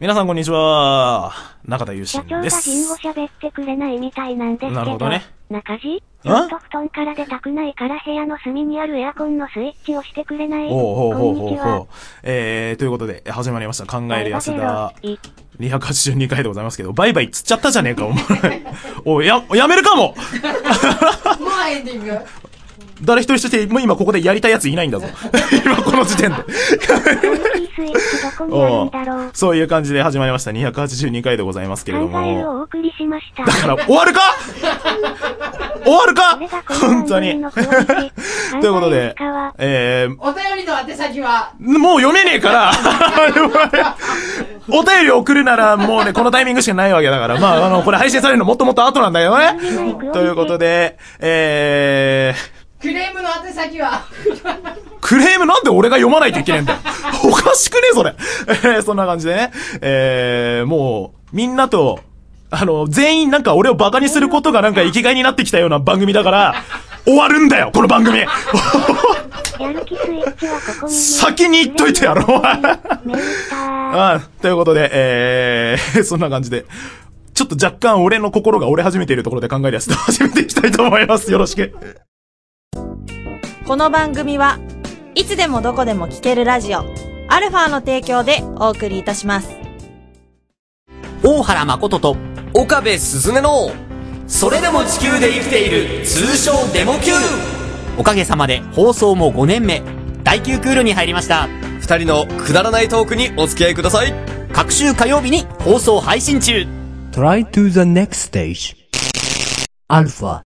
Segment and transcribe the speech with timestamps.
[0.00, 1.32] 皆さんこんにちは。
[1.64, 2.70] 中田優社心です。
[2.70, 4.74] 長が人語喋ってくれないみたいなんですけど。
[4.76, 5.24] なるほどね。
[5.50, 6.00] 中地？
[6.22, 10.68] ちょっと布団から出たくないから部屋の隅にあるエアコンのスイッチをしてくれない？
[10.70, 11.94] おうほうほうほうこんにちはほう。
[12.22, 13.86] えー、ということで、始まりました。
[13.86, 14.56] 考える安田。
[14.56, 15.18] バイバイ
[15.68, 18.22] 282回でございますけど、バイバイつっちゃったじゃねえか、お前。
[19.04, 20.16] おい、や、やめるかももう
[21.68, 22.16] エンディング。
[23.02, 25.06] 誰一人として、もう今ここでやりたいやついないんだぞ。
[25.64, 26.36] 今この時点で。
[29.32, 30.50] そういう感じで始まりました。
[30.50, 32.18] 282回でございますけれども。
[32.18, 33.44] をお送りしました。
[33.44, 34.20] だから、終わるか？
[35.84, 36.38] 終わるか？
[36.80, 37.40] 本当に。
[38.60, 39.24] ということで考
[39.58, 42.72] えー、お便りの宛先は、もう読めねえから、
[44.68, 49.56] お便り送るならもうね、このタイミングしかないわけだから、まあ、あの、これ配信されるのもっともっと後なんだよね。
[50.12, 54.04] ということで、えー、クレームの宛先は、
[55.00, 56.78] クレームなんで俺が読まないといけないんだよ。
[57.24, 58.14] おかしくねそれ。
[58.48, 62.00] えー、そんな感じでね、えー、もう、みんなと、
[62.50, 66.54] あの、全員なんか俺をバカにすることがなんか生きがいになってきたような番組だから、
[67.04, 68.24] 終わるんだよ、この番組。
[70.88, 72.54] 先に言っといてやろ、お前。
[72.54, 74.14] メーター。
[74.14, 76.64] あということで、えー、そんな感じで、
[77.34, 81.30] ちょっと若干俺の心が折れ始めているところで考えるやつと始めていきたいと思います。
[81.32, 81.74] よろしく。
[83.68, 84.58] この番組は
[85.14, 86.86] いつでもどこでも聞けるラジオ
[87.28, 89.50] アルファの提供でお送りいたします。
[91.22, 92.16] 大原誠と
[92.54, 93.70] 岡部すずめの
[94.26, 97.12] それでも地球で生きている通称デモ級。
[97.98, 99.82] おかげさまで放送も5年目
[100.24, 101.46] 第9クールに入りました。
[101.78, 104.14] 二人のくだらないトークにお付き合いください。
[104.50, 106.66] 各週火曜日に放送配信中。
[107.12, 108.74] Try to the next stage.
[109.90, 110.47] Alpha.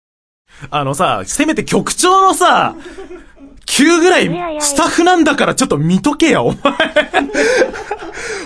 [0.70, 2.74] あのさ、せめて局長のさ、
[3.66, 6.56] 9ぐらいスタッフなんだからちょっと見とけや、お前。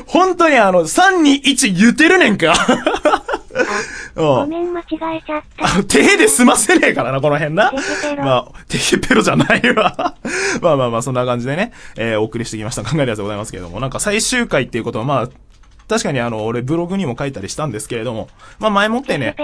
[0.07, 2.55] 本当にあの、3、2、1言ってるねんか。
[4.15, 4.25] うん。
[4.25, 4.85] ごめん間違
[5.19, 5.85] えちゃった。
[5.85, 7.73] 手で済ませねえからな、この辺な
[8.19, 10.15] まあ、テヘペロじゃないわ。
[10.63, 12.83] まあまあまあ、そんな感じでね、えーお送りしてきました。
[12.83, 15.29] 考えるやつでございますけれども、なんか最終回っていうことは、まあ、
[15.89, 18.29] 確かにあの、俺ブログにも書いたりしたんですけれども、
[18.59, 19.35] まあ前もってね。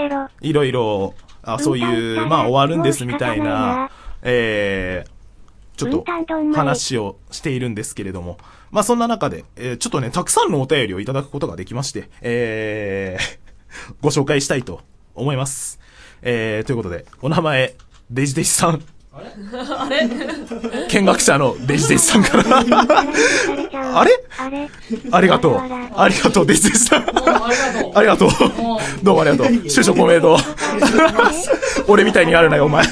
[0.41, 1.13] いろいろ、
[1.45, 3.89] あ、そういう、まあ終わるんですみたいな、
[4.21, 6.05] えー、ちょっと
[6.53, 8.37] 話をしているんですけれども、
[8.71, 14.81] まあそんな中で、えーちょっとね、たくさんのお便りをいただくことができまして、えー、ご紹介したいと
[15.13, 15.79] 思います。
[16.21, 17.75] えー、ということで、お名前、
[18.09, 18.94] デジデジさん。
[19.15, 20.09] あれ？
[20.89, 22.59] 見学者のデジデジさんから。
[22.59, 24.69] あれあれ
[25.11, 25.61] ありがとう。
[25.95, 27.03] ありがとう、デジデジさん。
[27.03, 27.91] ありがとう。
[27.95, 28.29] ありがとう。
[29.03, 29.47] どうもありがとう。
[29.47, 30.37] 就職おめでとう。
[31.87, 32.25] 俺みたい。
[32.25, 32.85] にやるなよ、お前。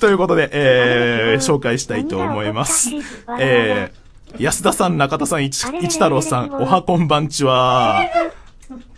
[0.00, 0.12] とい。
[0.14, 2.06] うことで、えー、紹介したい。
[2.06, 2.52] と思い。
[2.52, 2.90] ます。
[3.38, 8.02] えー、安田さん、中田さん、一一太郎さん、おはこんばんちは。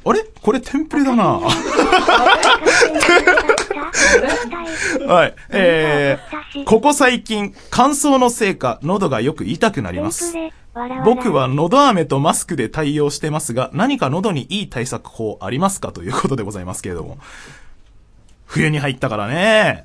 [0.05, 0.25] あれ？
[0.41, 1.41] これテンプレだな。
[5.07, 5.35] はい。
[5.51, 10.33] えー、ここ最近、乾燥のせいか、喉がよく痛くなります。
[11.05, 17.19] 僕は喉飴とマスクで対応してますが、何か喉にいい対策法ありますかということでございますけれども。
[18.47, 19.85] 冬に入ったからね。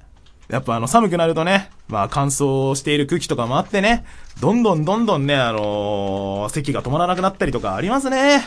[0.49, 4.05] やっぱあの寒くなるとね、まあ乾燥している空気とかもあってね、
[4.39, 8.41] どんどんどんどんね、あのー咳が止まらなくなったりとかありますね。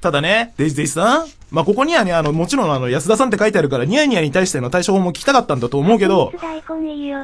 [0.00, 1.26] ただね、デジデジさん。
[1.50, 6.32] まあここにはね、あの、もちろんあの、安田さんって書いてあるから、ニヤニヤに対しての対処法も聞きたかったんだと思うけど、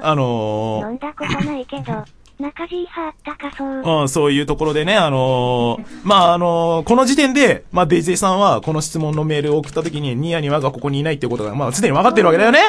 [0.03, 2.05] あのー飲んだことないけど、
[2.43, 4.01] 中地派あったかそう。
[4.03, 12.61] うん、そういうところでね、あのー まあ、あのーこの時点で、まあ、デイゼイさんは、この質問のメールを送った時に、ニヤニワがここにいないっていうことが、まあ、すでに分かってるわけだよね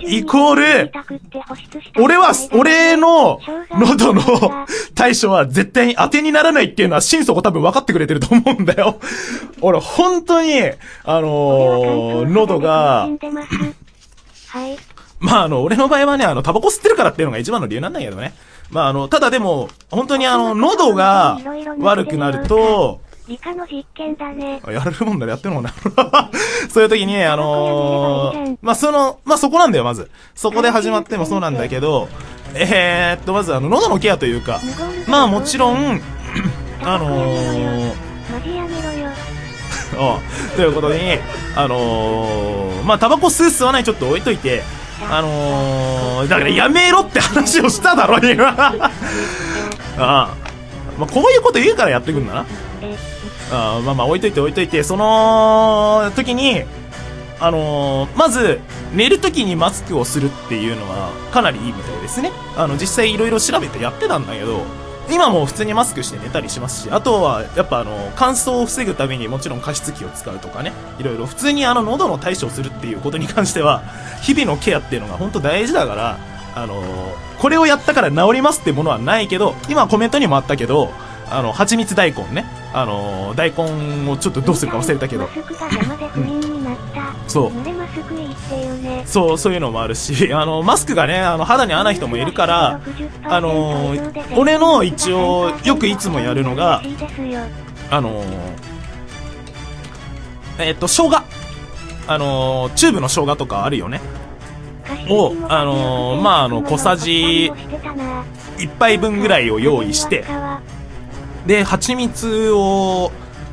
[0.00, 0.92] イコール、
[2.00, 3.40] 俺は、俺の
[3.70, 4.22] 喉の
[4.94, 9.00] 対処は絶対に当てにならないっていうのは、心底多分分かってくれてると思うんだよ。
[9.60, 10.52] 俺、本当に、
[11.04, 13.08] あのー喉が、
[14.48, 14.76] はい。
[15.18, 18.34] まあ、あの、俺の場合はね、あの、タバコ吸ってるからっていうのが一番の理由なんだけどね。
[18.74, 21.38] まあ、あの、ただでも、本当にあの、喉が
[21.78, 24.60] 悪くなると、理科の実験だね。
[24.66, 25.72] やれるもんならやってるもんな。
[26.68, 30.10] そういう時に、あのーまあ、その、まあ、そこなんだよ、まず。
[30.34, 32.08] そこで始まってもそうなんだけど、
[32.54, 34.60] えー、っと、まずあの、喉のケアというか、
[35.06, 36.02] まあ、もちろん、
[36.82, 37.92] あのー、
[40.56, 41.00] ということに、
[41.54, 44.64] あのー、まあ、タバコ吸う吸わないちょっと置いといて、
[45.10, 48.48] あのー、だからやめろって話をしただろ、今。
[48.58, 48.90] あ
[49.98, 50.34] あ。
[50.98, 52.46] まあ、こういうこと言うからやってくんだな。
[53.52, 56.62] ああまあまあ置いといて置いといて、その時に、
[57.40, 58.60] あのーまず、
[58.94, 62.30] 寝る時にマスクをするっていうのはかなりいいみたいですね。
[62.56, 64.62] あの、実際いろいろ調べてやってたんだけど、
[65.10, 73.82] 今も普通にマスクして寝たりしますし、あとは、やっぱあの、乾燥を防ぐためにもちろん加湿器を使うとかね、いろいろ普通にあの、喉の対処をするっていうことに関しては、
[74.22, 76.18] 日々のケアっていうのが本当大事だから、
[76.54, 76.82] あの、
[77.38, 80.92] これをやったから治りますってものはないけど、今コメントにもあったけど、
[81.30, 85.28] あの、蜂蜜大根ね、あの、大根をちょっとどうするか忘れたけど。
[87.34, 87.52] そう。
[89.06, 92.80] そう、そういうのもあるし、 あの、マスクがね、あの、肌に合わない人もいるから、
[93.24, 93.92] あの
[94.36, 96.80] 俺の一応よくいつもやるのが
[97.90, 98.24] あのー
[100.58, 101.22] えっと、生姜。
[102.06, 104.00] あのーチューブの生姜とかあるよね。
[105.08, 107.50] をあのーまああの小さじ
[108.58, 110.24] 1杯分ぐらいを用意して、
[111.46, 113.10] で、蜂蜜を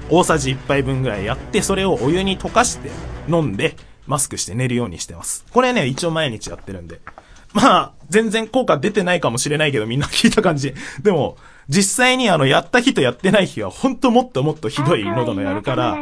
[0.10, 2.92] 大さじ1杯分ぐらいやって、それをお湯に溶かして
[3.28, 3.76] 飲んで、
[4.08, 5.46] マスクして寝るようにしてます。
[5.52, 7.00] これね、一応毎日やってるんで。
[7.54, 10.74] まあ、全然効果出てないかもしれないけど、みんな聞いた感じ。
[11.02, 11.38] でも、
[11.72, 15.98] 実際にあの、やった日とやってない日は、ほんともっともっとひどい喉のやるから、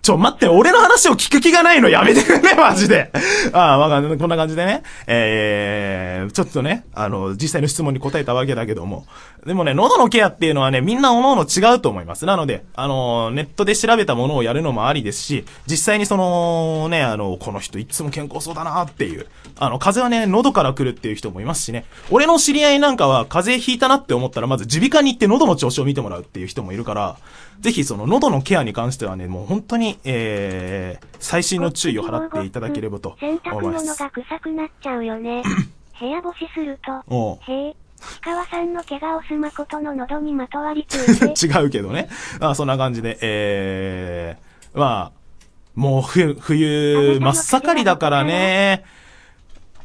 [0.00, 3.12] ちょ、待って、俺の話を聞く気がないのやめてくんね、マジで。
[3.52, 4.18] ああ、わかんない。
[4.18, 4.82] こんな感じでね。
[5.06, 9.04] えー、ちょっとね、あの、実際の質問に答えたわけだけども。
[9.44, 12.24] でもね、喉のケアっていうのはね、みんな各々違うと思います。
[12.24, 19.26] なので、あの、ネットで調べたものをやるのもありですし、実際にその、ね、あの、この人いつも健康そうだなっていう。
[19.58, 21.84] あの、風邪はね、喉から来るっていう人もいますしね。
[22.10, 27.16] 俺の知り合いなんかは、風邪ひいたなって思ったら、まず耳鼻科に行って喉の調子を見てもらうっていう人もいるから、
[27.60, 33.86] ぜひその喉のケアに関してはね、もう本当に、えー、最新の注意を払っていただければと洗濯思います。
[33.86, 35.42] 物が臭くなっちゃうよね。
[36.00, 37.76] 部屋干しすると、へえ、
[38.24, 42.08] 氷川さんの怪我をすまことの喉にまとわりついて、 違うけどね。
[42.40, 45.24] あそんな感じで、えー、まあ、
[45.74, 48.84] もう冬、冬、真っ盛りだからね、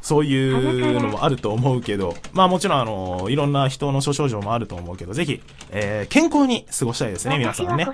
[0.01, 5.41] そういうのもあると思うけど、まあもちろんあの、いろんな人の諸症状もあると思うけど、ぜひ、
[5.71, 7.87] えー、健康に過ごしたいですね、皆さんね。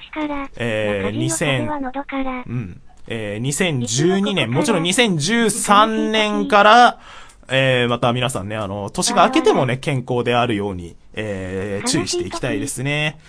[0.56, 2.44] えー中島の風は喉から。
[2.46, 2.82] う、ん。
[3.08, 7.00] えー、2012年、もちろん2013年から、
[7.48, 13.20] えー、また皆さんね、あの、年が明けてもね、健康であるように、えー、注意していきたいですね。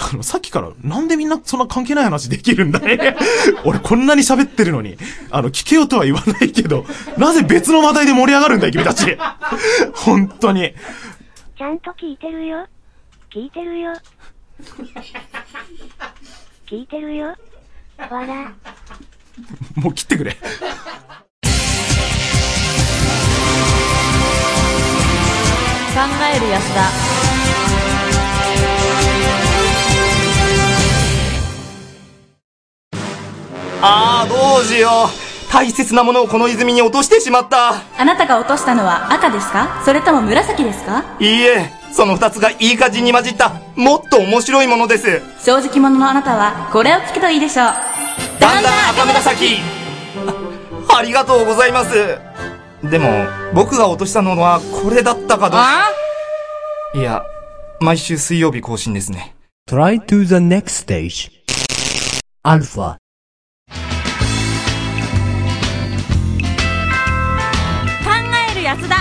[0.00, 3.16] あの、さっきから、なんでみんなそんな関係ない話できるんだね。
[3.66, 4.96] 俺こんなに喋ってるのに、
[5.30, 6.86] あの、聞けよとは言わないけど、
[7.16, 9.18] なぜ別の話題で盛り上がるんだい、君たち。
[9.94, 10.72] 本当に。
[11.56, 12.64] ちゃんと聞いてるよ。
[13.34, 13.92] 聞いてるよ。
[16.70, 17.34] 聞いてるよ。
[17.98, 18.52] わら。
[19.74, 20.32] もう切ってくれ。
[20.32, 20.38] 考
[26.32, 27.17] える安田
[33.80, 35.52] ああ、どうしよう。
[35.52, 37.82] 大切なものをこの泉に落としてしまった。
[37.98, 39.80] あなたが落としたのは赤ですか？
[39.84, 41.16] それとも紫ですか？
[41.20, 45.22] いいえ、その二つがいい感じに混じった、もっと面白いものです。
[45.42, 47.66] 正直者のあなたはこれを聞くといいでしょう
[48.40, 49.58] だんだん赤紫
[50.90, 52.18] あありがとうございます。
[52.82, 53.08] でも、
[53.54, 55.88] 僕が落としたのはこれだったかどうか。
[56.94, 57.22] いや、
[57.80, 59.34] 毎週水曜日更新ですね。
[59.68, 61.30] Try to the next stage.
[62.44, 62.96] Alpha.
[68.68, 68.96] 安田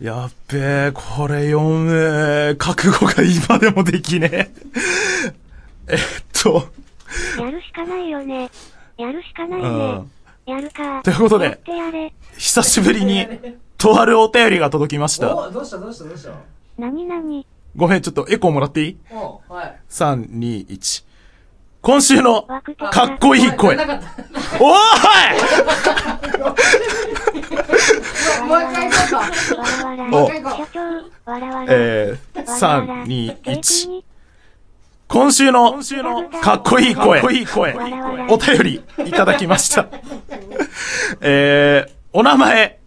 [0.00, 2.56] やっべえ、これ読む。
[2.58, 4.50] 覚悟が今でもできねえ。
[5.88, 5.98] えっ
[6.32, 6.66] と、
[7.38, 8.50] やるしかないよね。
[8.96, 10.10] やるしかないうねん。
[10.46, 11.02] やるか。
[11.02, 12.14] ということでやってやれ。
[12.38, 13.28] 久しぶりに、
[13.76, 15.36] とあるお便りが届きました。
[15.36, 16.30] おどうしたどうしたどうした？
[16.78, 18.96] なになにごめん、ちょっとエコーもらっていい？
[19.10, 19.78] おはい。
[19.90, 21.04] ?3、2、1。
[21.82, 22.62] 今週の、か
[23.04, 23.76] っこいい声。
[23.76, 23.84] おーい
[28.48, 29.18] もう一回行こうか。
[29.18, 29.28] わ
[29.82, 29.93] らわら。
[30.12, 30.30] お。
[30.30, 33.90] えー、わらわら3、2、1。
[33.90, 34.14] 平
[35.06, 37.20] 今週の、今週の、かっこいい声。
[37.20, 37.72] かっこいい声。
[37.74, 39.86] わらわらお便り、いただきました。
[41.20, 42.80] えー、お名前、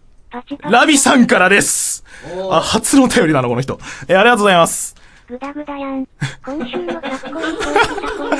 [0.60, 2.04] ラビさんからです。
[2.50, 3.78] あ、初のお便りだな、この人。
[4.08, 4.94] えー、ありがとうございます。
[5.28, 6.06] グダグダやん。
[6.44, 8.38] 今週のかっこいい声。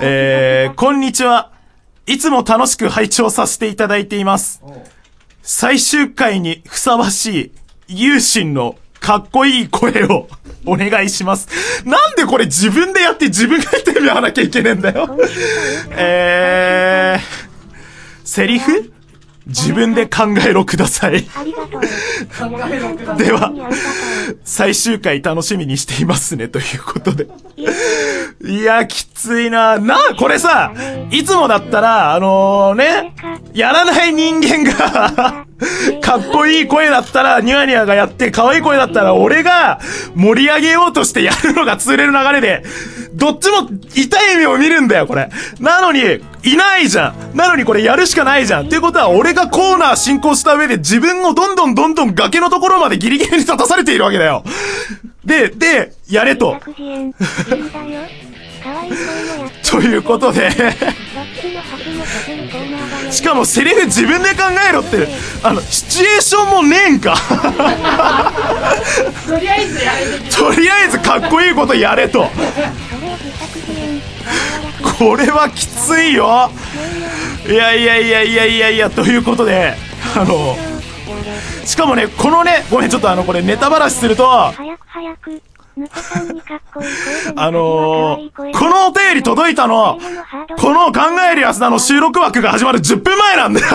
[0.00, 1.52] えー、こんにちは。
[2.06, 4.62] いつも楽しく拝聴させていただいています。
[5.42, 7.52] 最終回にふさわしい、
[7.90, 10.28] 有心のかっこいい声を
[10.66, 11.48] お願いします。
[11.84, 15.16] なんでこれ自分でやって自分が言って言わなきゃいけねえんだよ。
[15.96, 17.20] えー、
[18.24, 18.92] セリフ？
[19.46, 21.28] 自分で考えろください。
[21.34, 23.52] ありが では。
[24.44, 27.26] 最終回楽しみにしていますね、ということで。
[28.44, 29.78] いや、きついな。
[29.78, 30.72] な、これさ、
[31.10, 33.14] いつもだったら、あのね、
[33.52, 35.46] やらない人間が、
[36.00, 39.80] かっこいい声だったら、ニワニワがやって、可愛い声だったら、俺が
[40.14, 42.64] 盛り上げようとしてやるのが通れる流れで、
[43.12, 45.28] どっちも痛い目を見るんだよ、これ。
[45.58, 46.00] なのに、
[46.42, 47.36] いないじゃん。
[47.36, 48.66] なのにこれやるしかないじゃん。
[48.66, 54.42] っていうことは、俺がコーナー進行した上で自分をどんどんどんどん崖のところまでギリギリに立たされているわけだよ。
[55.24, 56.56] で、で、やれと。
[59.70, 60.50] ということで
[63.10, 65.08] しかもセリフ自分で考えろって、
[65.42, 67.16] あの、シチュエーションもねえんか。
[69.26, 72.30] とりあえずやれとりあえずかっこいいことやれと。
[74.98, 76.50] これはきついよ。
[77.48, 79.74] いやいやいやいやいやいや、ということで、
[80.16, 80.56] あの、
[81.64, 85.42] しかもね、このね、ごめん、ちょっとあの、これネタばらしすると、早く早く、
[87.36, 89.98] あのー、このお便り届いたの、
[90.58, 93.66] この考えるやつだの収録枠が始まる10分前なんだよ。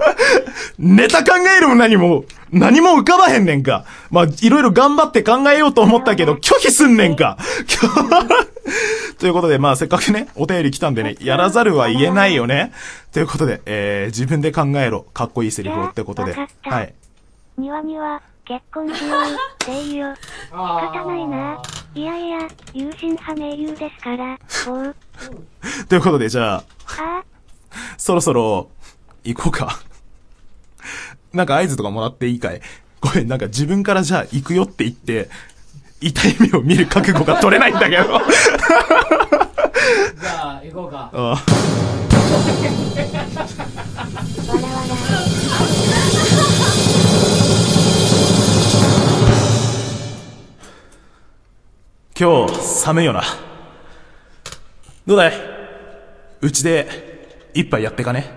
[0.78, 3.84] ネタ考えるも何も、何も浮かばへんねんか。
[4.10, 7.36] まあ、いろいろ頑張って考えようと思ったけど、拒否すんねんか。
[9.18, 12.72] ということで、まあ、せっかくね、お便り来たんでね、やらざるは言えないよね。
[13.12, 15.02] ということで、えー、自分で考えろ。
[15.12, 16.36] かっこいいセリフをってことで。
[16.62, 16.94] はい。
[17.56, 20.14] にわにわ、結婚しようっていいよ。
[20.16, 21.62] 仕方ないな。
[21.94, 22.38] いやいや、
[22.72, 24.96] 友人派名優ですから、 ほう。
[25.86, 26.62] ということで、じゃあ、あ？
[27.20, 27.24] あ、
[27.98, 28.70] そろそろ、
[29.22, 29.78] 行こうか。
[31.34, 32.62] なんか合図とかもらっていいかい？
[33.02, 35.28] ごめん、なんか自分からじゃあ行くよって言って、
[36.00, 38.04] 痛い目を見る覚悟が取れないんだけど。
[40.22, 41.10] じゃあ、行こうか。
[41.12, 41.44] あ
[52.20, 53.22] 今日、寒いよな。
[55.06, 55.32] どうだい？
[56.40, 56.88] うちで、
[57.54, 58.28] 一杯やってかね？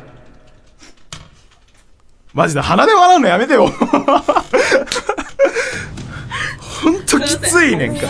[2.31, 3.67] マジで鼻で笑うのやめてよ。
[6.59, 8.01] ほんときついねんか。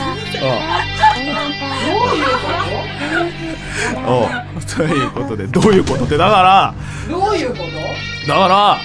[4.06, 4.28] おう
[4.76, 4.84] と？
[4.84, 6.76] いうことで、どういうことって、だから、
[7.10, 7.64] どういうこと？
[8.28, 8.78] だから、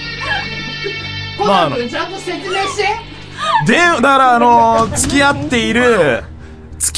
[1.37, 2.83] コまああのナン君ちゃんと説明して。
[3.67, 6.23] で、だからあの付き合っている、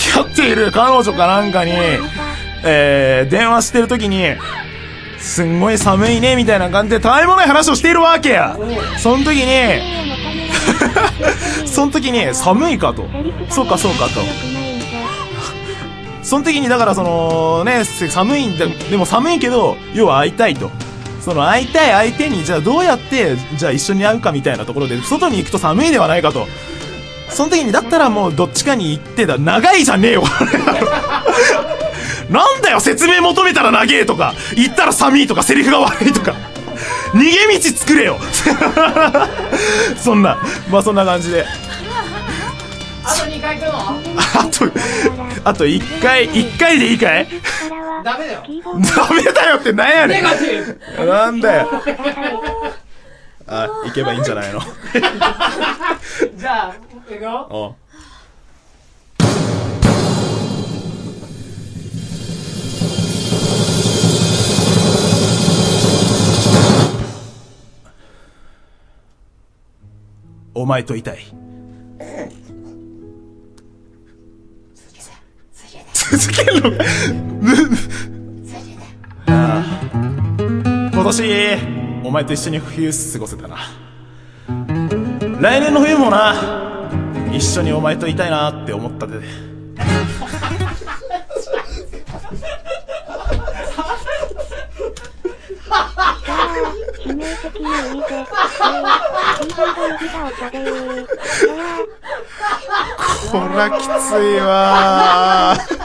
[0.10, 1.72] 付き合っている彼女かなんかに、
[2.64, 4.26] えー、電話してる時に、
[5.20, 8.58] すんごい寒いね、みたいな感じで、たわいもない話をしているわけや。
[8.98, 9.82] その時に、
[11.68, 13.08] その時に、寒いかと。
[13.50, 14.22] そうか、そうかと。
[16.24, 20.72] その時に、だからその、ね、寒いんだ、でも寒いけど、要は会いたいと。
[21.22, 26.48] その会いたい相手に、じゃあどうやって、じゃあ一緒に会うかみたいなところで、外に行くと寒いではないかと。
[27.30, 29.38] その時に、だったらもうどっちかに行ってだ。
[29.38, 30.24] 長いじゃねえよ、
[32.30, 36.34] なんだよ、説明求めたら長えとか、言ったら寒いとか、セリフが悪いとか。
[37.14, 38.18] 逃げ道作れよ
[39.98, 40.38] そんな、
[40.70, 41.46] まあそんな感じで。
[43.04, 43.80] あと2回行くの？
[44.40, 44.72] あと、
[45.50, 47.28] あと一回、一回でいいかい？
[48.04, 48.44] ダメだよ。
[48.96, 50.24] ダメだよってなんやねん。
[51.08, 51.70] なんだよ。
[53.48, 54.62] あ、行けばいいんじゃないの？
[56.38, 56.74] じゃあ、
[57.10, 57.76] 行くよ。
[70.54, 71.20] お前といたい。
[75.94, 76.84] 続けるのか
[79.28, 79.90] ああ
[80.92, 81.58] 今年、
[82.04, 83.58] お前と一緒に冬過ごせたな。
[85.40, 86.59] 来年の冬もな、
[87.34, 89.20] 一緒にお前といたいなって思ったで。
[97.00, 97.60] 致命的。
[103.32, 105.80] こらきついわー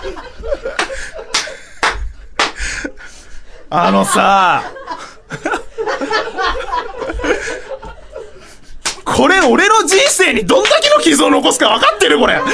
[3.71, 4.63] あのさ、
[9.15, 12.41] これ俺の人生にどんだけの傷を残すか分かってるこれ。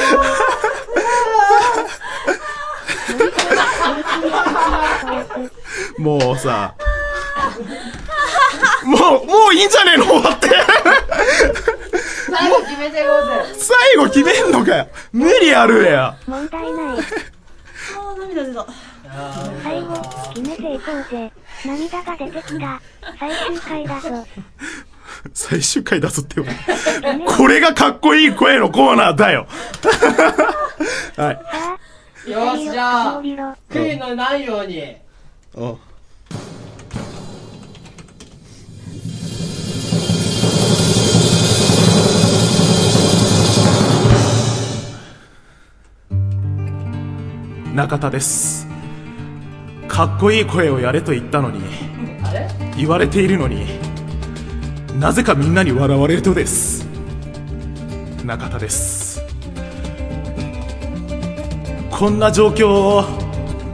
[5.98, 6.74] もうさ、
[8.84, 10.48] もう、もういいんじゃねえの終わって。
[12.30, 13.54] 最後決めていこうぜ。
[13.56, 14.88] 最後決めんのかよ。
[15.12, 16.16] 無理あるや。
[16.26, 16.72] 問題ない。
[16.72, 18.66] あー、涙出た。
[19.62, 19.94] 最後、
[20.34, 21.32] 決めていこうぜ。
[21.64, 22.80] 涙が出てきた。
[23.18, 24.26] 最終回だぞ。
[25.34, 26.46] 最終回だぞってよ。
[27.26, 29.46] これがかっこいい声のコーナーだよ。
[31.16, 31.32] は
[32.26, 32.30] い。
[32.30, 33.22] よし、じゃあ、
[33.70, 34.96] 悔いのないように。
[35.56, 35.74] あ
[47.74, 48.66] 中田です
[49.86, 51.60] かっこいい声をやれと言ったのに
[52.76, 53.89] 言われているのに
[54.98, 56.86] なぜかみんなに笑われるとです。
[58.24, 59.22] 中田です。
[61.90, 63.02] こんな状況を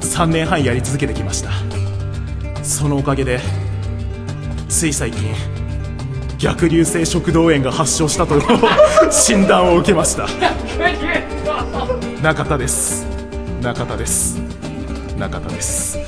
[0.00, 1.50] 3年半やり続けてきました。
[2.62, 3.40] そのおかげで
[4.68, 5.32] つい最近
[6.38, 8.40] 逆流性食道炎が発症したと
[9.10, 10.26] 診断を受けました。
[12.22, 13.06] 中田です
[13.62, 14.36] 中田です。
[15.18, 15.98] 中田です。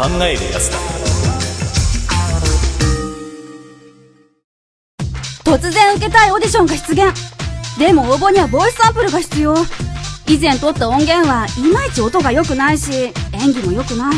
[0.00, 0.78] 考えるやつだ。
[5.44, 7.12] 突然受けたいオーディションが出現。
[7.78, 9.54] でも応募にはボイスサンプルが必要。
[10.26, 14.14] 以前撮った音源はいまいち音が良くないし演技も良くない。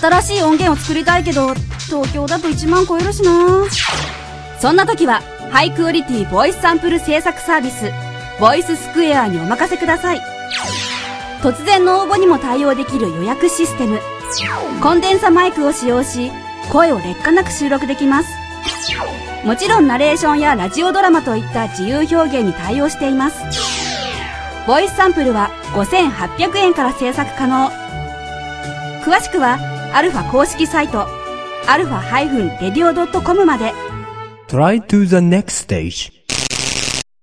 [0.00, 1.52] 新しい音源を作りたいけど
[1.86, 3.66] 東京だと1万超えるしな。
[4.58, 5.20] そんな時は
[5.50, 7.92] ハイクオリティボイスサンプル制作サービス
[8.40, 10.20] ボイススクエアにお任せください。
[11.42, 14.00] 突然の応募にも対応できる予約システム。
[14.82, 16.30] コンデンサマイクを使用し
[16.70, 18.30] 声を劣化なく収録できます
[19.44, 23.42] もちろんナレーションやラジオドラマといった自由表現に対応しています
[24.66, 27.70] ボイスサンプルは5800円から制作可能
[29.04, 29.58] 詳しくは
[29.94, 31.06] アルファ公式サイト
[31.66, 32.00] アルファ
[32.58, 33.72] -radio.com まで
[34.48, 36.12] Try to the next stage.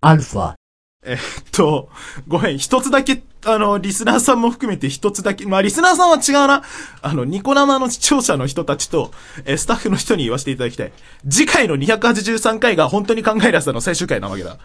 [0.01, 0.55] Alpha.
[1.03, 1.17] えっ
[1.51, 1.89] と、
[2.27, 6.63] ごめん、一つだけ、あの、リスナーさんも含めて一つだけ、まあ、リスナーさんは違うな。
[7.01, 9.12] あの、ニコ生の視聴者の人たちと、
[9.45, 10.91] えスタッフの人に言わせていただきたい。
[11.27, 14.57] 次回の283回が本当に考えらせたの最終回なわけだ。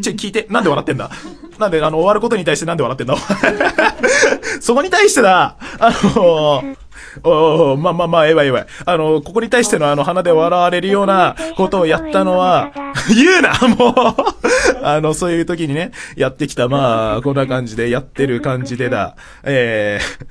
[0.00, 1.10] ちょ、聞いて、なんで笑ってんだ？
[1.58, 3.16] なんで、あの、終わることに対してなんで笑ってんだ？
[4.60, 6.87] そこに対してだ、あのー
[7.24, 8.66] おまあまあまあ、ええわええわ。
[8.84, 12.72] あの、ここに対してのあの、鼻で笑われるようなことをやったのは、
[13.08, 13.94] 言うなもう
[14.82, 19.16] あの、そういう時にね、やってきた、まあ、こんな感じでやってる感じでだ。
[19.44, 20.26] えー、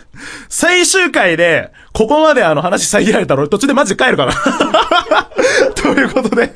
[0.49, 4.33] 最終回で、ここまであの話遮られたら途中でマジで帰るから。
[5.75, 6.51] ということで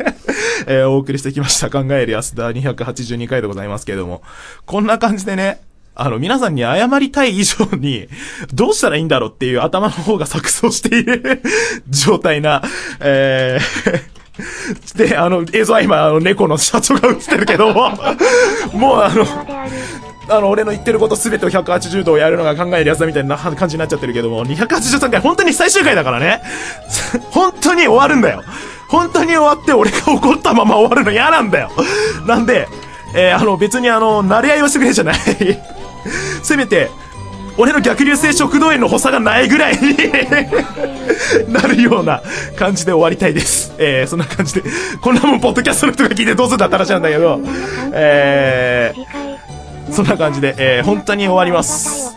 [0.68, 1.70] えー、お送りしてきました。
[1.70, 4.22] 考える安田282回でございますけれども、
[4.66, 5.60] こんな感じでね、
[5.94, 8.08] あの、皆さんに謝りたい以上に、
[8.54, 11.42] どうしたらいいんだろうっていう頭の方が錯綜している
[11.90, 12.62] 状態な、
[13.00, 14.12] えー、
[14.98, 17.90] で、あの、映像は今、あの、猫の社長が映ってるけども、
[18.74, 19.26] もうあの、
[20.30, 26.42] あの、俺の言ってることすべてを180度やるのが考えるやつだみたいな感じになっちゃってるけども、283回、本当に最終回だからね。
[27.32, 28.44] 本当に終わるんだよ。
[28.88, 31.72] 本当に終わって俺が怒ったまま終わるの嫌なんだよ。
[32.28, 32.68] なんで、
[33.14, 35.16] えー、あの、別にあの、慣れ合いをしてくれじゃない。
[36.44, 36.90] せめて、
[37.58, 39.96] 俺の逆流性食道炎の補佐がないぐらいに
[41.52, 42.22] なるような
[42.58, 43.74] 感じで終わりたいです。
[43.78, 44.64] えー、そんな感じで、
[45.02, 47.42] こんなもんポッドキャストの人が聞いてどうするんだって話なんだけど、
[47.94, 49.06] えー、
[49.92, 52.16] そんな感じで、えー、本当に終わります。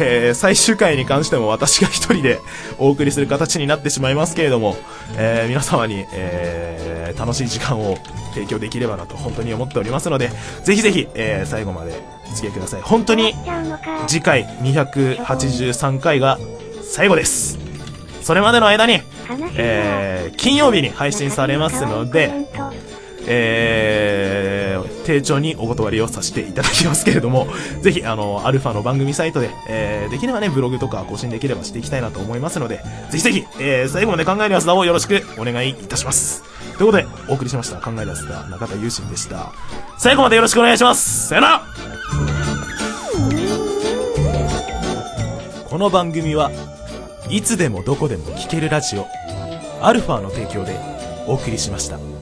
[0.00, 2.40] えー、最終回に関しても私が一人で
[2.78, 4.76] お送りする形になってしまいますけれども、
[5.16, 7.98] えー、皆様に、えー、楽しい時間を
[8.34, 10.30] 提供できればなと本当に思っておりますので、
[10.64, 11.92] ぜひぜひ、えー、最後まで
[12.30, 12.80] お付き合いください。
[12.82, 13.34] 本当に、
[14.06, 16.38] 次回283回が
[16.82, 17.58] 最後です。
[18.22, 19.00] それまでの間に、
[19.56, 22.32] えー、金曜日に配信されますので、
[23.26, 27.48] えー、丁重にお断りをさせていただきますけれども、
[27.82, 36.42] ぜひ、あの、アルファの番組サイトで、えー、できればね、ブログとか更新できればしていきたいなと思いますので、ぜひぜひ、えー、最後まで考えるやつだをよろしくお願いいたします。
[36.78, 37.76] ということで、お送りしました。
[37.76, 39.52] 考えるやつだ、中田優心でした。
[39.98, 41.28] 最後までよろしくお願いします。
[41.28, 41.62] さよなら
[45.68, 46.50] この番組は
[47.28, 49.06] いつでもどこでも聴けるラジオ、
[49.82, 50.78] アルファの提供で
[51.26, 52.15] お送りしました。